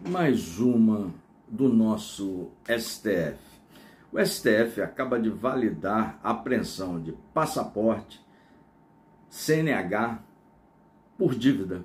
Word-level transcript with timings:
mais 0.00 0.58
uma 0.58 1.10
do 1.48 1.68
nosso 1.68 2.50
STF. 2.66 3.38
O 4.12 4.24
STF 4.24 4.82
acaba 4.82 5.18
de 5.18 5.30
validar 5.30 6.18
a 6.22 6.30
apreensão 6.30 7.00
de 7.00 7.12
passaporte, 7.32 8.20
CNH 9.28 10.18
por 11.18 11.34
dívida. 11.34 11.84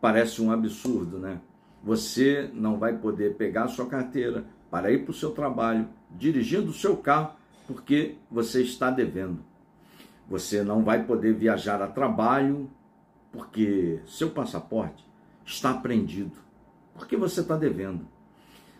Parece 0.00 0.42
um 0.42 0.50
absurdo, 0.50 1.18
né? 1.18 1.40
Você 1.82 2.50
não 2.52 2.78
vai 2.78 2.96
poder 2.96 3.36
pegar 3.36 3.64
a 3.64 3.68
sua 3.68 3.86
carteira 3.86 4.44
para 4.70 4.90
ir 4.90 5.04
para 5.04 5.10
o 5.10 5.14
seu 5.14 5.30
trabalho, 5.30 5.88
dirigindo 6.10 6.70
o 6.70 6.74
seu 6.74 6.96
carro, 6.96 7.34
porque 7.66 8.16
você 8.30 8.62
está 8.62 8.90
devendo. 8.90 9.40
Você 10.28 10.62
não 10.62 10.82
vai 10.82 11.04
poder 11.04 11.34
viajar 11.34 11.82
a 11.82 11.86
trabalho, 11.86 12.70
porque 13.32 14.00
seu 14.06 14.30
passaporte 14.30 15.04
está 15.44 15.70
apreendido. 15.70 16.42
Porque 16.94 17.16
você 17.16 17.40
está 17.40 17.56
devendo. 17.56 18.06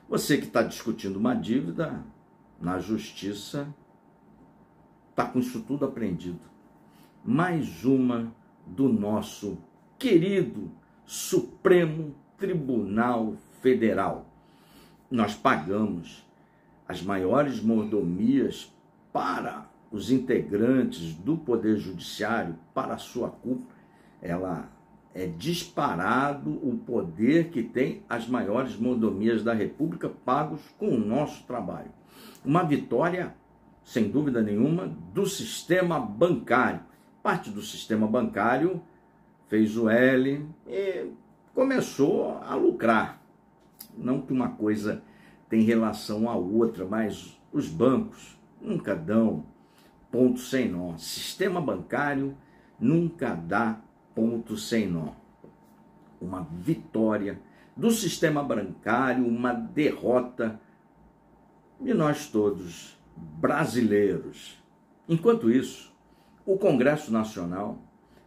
Você 0.08 0.36
que 0.36 0.46
está 0.46 0.62
discutindo 0.62 1.16
uma 1.16 1.34
dívida 1.34 2.04
na 2.60 2.78
justiça, 2.78 3.66
está 5.10 5.26
com 5.26 5.38
isso 5.38 5.62
tudo 5.62 5.84
apreendido. 5.84 6.40
Mais 7.24 7.84
uma 7.84 8.32
do 8.66 8.88
nosso 8.88 9.58
querido 9.98 10.70
Supremo 11.04 12.14
Tribunal 12.36 13.36
Federal. 13.60 14.26
Nós 15.10 15.34
pagamos 15.34 16.26
as 16.88 17.02
maiores 17.02 17.62
mordomias 17.62 18.72
para 19.12 19.70
os 19.90 20.10
integrantes 20.10 21.14
do 21.14 21.36
Poder 21.36 21.76
Judiciário, 21.76 22.58
para 22.74 22.94
a 22.94 22.98
sua 22.98 23.30
culpa. 23.30 23.74
Ela 24.20 24.70
é 25.14 25.26
disparado 25.26 26.50
o 26.66 26.76
poder 26.78 27.50
que 27.50 27.62
tem 27.62 28.02
as 28.08 28.26
maiores 28.26 28.76
mordomias 28.76 29.42
da 29.42 29.52
República 29.52 30.08
pagos 30.08 30.62
com 30.78 30.88
o 30.88 30.98
nosso 30.98 31.46
trabalho. 31.46 31.90
Uma 32.44 32.62
vitória, 32.62 33.34
sem 33.84 34.10
dúvida 34.10 34.42
nenhuma, 34.42 34.88
do 35.12 35.26
sistema 35.26 36.00
bancário. 36.00 36.80
Parte 37.22 37.50
do 37.50 37.62
sistema 37.62 38.06
bancário 38.06 38.82
fez 39.48 39.76
o 39.76 39.88
L 39.88 40.46
e 40.66 41.06
começou 41.54 42.38
a 42.38 42.54
lucrar. 42.54 43.22
Não 43.96 44.22
que 44.22 44.32
uma 44.32 44.48
coisa 44.48 45.02
tem 45.48 45.62
relação 45.62 46.28
à 46.28 46.34
outra, 46.34 46.86
mas 46.86 47.38
os 47.52 47.68
bancos 47.68 48.38
nunca 48.60 48.96
dão 48.96 49.44
ponto 50.10 50.40
sem 50.40 50.68
nó. 50.68 50.96
Sistema 50.96 51.60
bancário 51.60 52.34
nunca 52.80 53.34
dá 53.34 53.78
ponto 54.14 54.56
sem 54.56 54.86
nó. 54.86 55.12
Uma 56.20 56.46
vitória 56.50 57.40
do 57.76 57.90
sistema 57.90 58.42
bancário, 58.42 59.26
uma 59.26 59.52
derrota 59.52 60.60
de 61.80 61.92
nós 61.94 62.28
todos 62.28 62.98
brasileiros. 63.16 64.62
Enquanto 65.08 65.50
isso, 65.50 65.92
o 66.46 66.56
Congresso 66.56 67.12
Nacional 67.12 67.78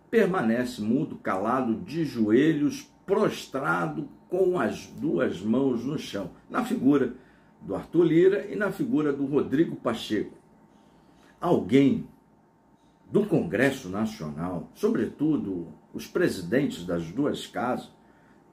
permanece 0.10 0.82
mudo, 0.82 1.16
calado, 1.16 1.76
de 1.76 2.06
joelhos, 2.06 2.90
prostrado, 3.06 4.10
com 4.30 4.60
as 4.60 4.88
duas 4.88 5.42
mãos 5.42 5.86
no 5.86 5.98
chão, 5.98 6.32
na 6.50 6.64
figura 6.64 7.16
do 7.62 7.76
Arthur 7.76 8.04
Lira 8.04 8.52
e 8.52 8.56
na 8.56 8.72
figura 8.72 9.14
do 9.14 9.26
Rodrigo 9.26 9.76
Pacheco. 9.76 10.38
Alguém 11.40 12.08
do 13.12 13.26
Congresso 13.26 13.90
Nacional, 13.90 14.70
sobretudo 14.74 15.68
os 15.94 16.08
presidentes 16.08 16.86
das 16.86 17.06
duas 17.12 17.48
casas, 17.48 17.92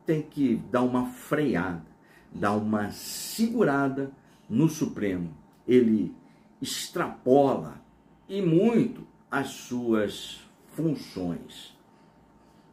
tem 0.06 0.22
que 0.22 0.56
dar 0.70 0.82
uma 0.82 1.06
freada, 1.06 1.86
dar 2.32 2.52
uma 2.52 2.90
segurada 2.90 4.12
no 4.48 4.68
Supremo. 4.68 5.36
Ele 5.66 6.14
extrapola 6.60 7.80
e 8.28 8.40
muito 8.40 9.06
as 9.30 9.48
suas 9.48 10.40
funções. 10.74 11.76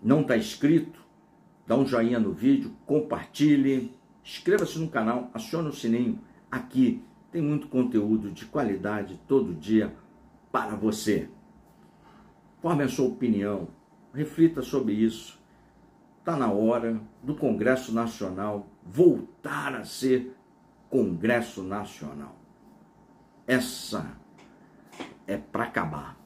Não 0.01 0.21
está 0.21 0.37
inscrito? 0.37 0.99
Dá 1.65 1.77
um 1.77 1.85
joinha 1.85 2.19
no 2.19 2.33
vídeo, 2.33 2.75
compartilhe, 2.85 3.93
inscreva-se 4.23 4.79
no 4.79 4.89
canal, 4.89 5.29
acione 5.33 5.69
o 5.69 5.73
sininho. 5.73 6.19
Aqui 6.51 7.03
tem 7.31 7.41
muito 7.41 7.67
conteúdo 7.67 8.31
de 8.31 8.45
qualidade 8.45 9.19
todo 9.27 9.53
dia 9.53 9.93
para 10.51 10.75
você. 10.75 11.29
Forme 12.61 12.83
a 12.83 12.89
sua 12.89 13.07
opinião, 13.07 13.69
reflita 14.13 14.61
sobre 14.61 14.93
isso. 14.93 15.39
Está 16.19 16.35
na 16.35 16.51
hora 16.51 16.99
do 17.23 17.33
Congresso 17.35 17.93
Nacional 17.93 18.67
voltar 18.83 19.73
a 19.73 19.85
ser 19.85 20.35
Congresso 20.89 21.63
Nacional. 21.63 22.35
Essa 23.47 24.17
é 25.25 25.37
para 25.37 25.63
acabar. 25.63 26.18